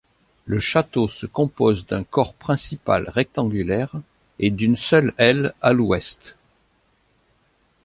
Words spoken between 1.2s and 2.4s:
compose d'un corps